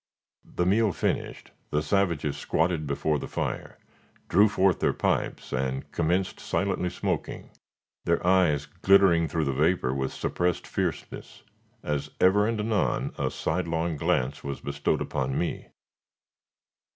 [0.55, 3.77] The meal finished, the savages squatted before the fire,
[4.29, 7.51] drew forth their pipes and commenced silently smoking,
[8.05, 11.43] their eyes glittering through the vapor with suppressed fierceness,
[11.83, 15.67] as ever and anon a sidelong glance was bestowed upon me.